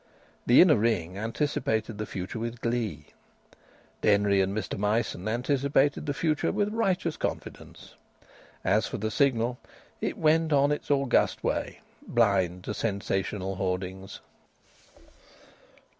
[0.47, 3.09] The inner ring anticipated the future with glee.
[4.01, 7.93] Denry and Mr Myson anticipated the future with righteous confidence.
[8.63, 9.59] As for the Signal,
[10.01, 14.21] it went on its august way, blind to sensational hoardings.